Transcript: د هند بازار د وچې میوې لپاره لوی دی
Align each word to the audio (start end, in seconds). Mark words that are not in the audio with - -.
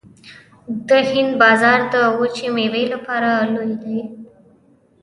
د 0.87 0.89
هند 1.09 1.31
بازار 1.41 1.79
د 1.93 1.95
وچې 2.17 2.47
میوې 2.55 2.83
لپاره 2.93 3.29
لوی 3.53 3.71
دی 3.81 3.99